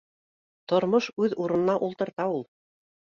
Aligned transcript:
Тормош 0.71 1.09
уҙ 1.25 1.37
урынына 1.45 1.77
ултырта 1.89 2.27
ул 2.39 2.43